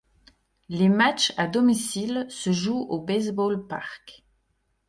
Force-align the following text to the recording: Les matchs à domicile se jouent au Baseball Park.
Les 0.67 0.89
matchs 0.89 1.31
à 1.37 1.45
domicile 1.45 2.25
se 2.27 2.51
jouent 2.51 2.87
au 2.89 2.99
Baseball 2.99 3.67
Park. 3.67 4.23